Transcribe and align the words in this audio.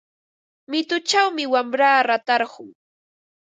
Mituchawmi 0.69 1.43
wamra 1.53 1.91
ratarqun. 2.07 2.67